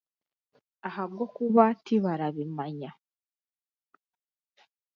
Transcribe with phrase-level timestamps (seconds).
[0.87, 2.91] Ahabwokuba tibarabimanya